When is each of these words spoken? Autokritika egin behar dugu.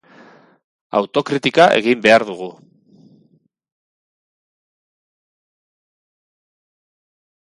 Autokritika 0.99 1.67
egin 1.81 2.01
behar 2.05 2.25
dugu. 2.29 2.47